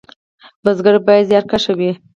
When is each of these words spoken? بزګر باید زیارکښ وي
بزګر 0.63 0.95
باید 1.05 1.27
زیارکښ 1.29 1.65
وي 1.77 1.91